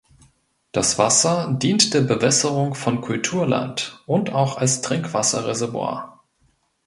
[0.71, 6.19] Das Wasser dient der Bewässerung von Kulturland und auch als Trinkwasserreservoir.